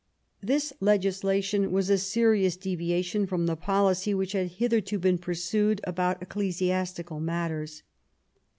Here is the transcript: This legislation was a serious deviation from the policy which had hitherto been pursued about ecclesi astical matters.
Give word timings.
This 0.41 0.73
legislation 0.79 1.71
was 1.71 1.91
a 1.91 1.97
serious 1.99 2.57
deviation 2.57 3.27
from 3.27 3.45
the 3.45 3.55
policy 3.55 4.15
which 4.15 4.31
had 4.31 4.47
hitherto 4.53 4.97
been 4.97 5.19
pursued 5.19 5.79
about 5.83 6.19
ecclesi 6.21 6.69
astical 6.69 7.21
matters. 7.21 7.83